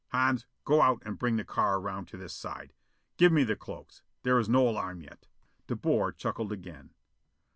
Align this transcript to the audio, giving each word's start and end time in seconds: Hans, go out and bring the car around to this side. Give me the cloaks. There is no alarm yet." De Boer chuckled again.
Hans, 0.07 0.47
go 0.65 0.81
out 0.81 1.03
and 1.05 1.19
bring 1.19 1.35
the 1.35 1.43
car 1.45 1.77
around 1.77 2.07
to 2.07 2.17
this 2.17 2.33
side. 2.33 2.73
Give 3.17 3.31
me 3.31 3.43
the 3.43 3.55
cloaks. 3.55 4.01
There 4.23 4.39
is 4.39 4.49
no 4.49 4.67
alarm 4.67 5.01
yet." 5.03 5.27
De 5.67 5.75
Boer 5.75 6.11
chuckled 6.11 6.51
again. 6.51 6.89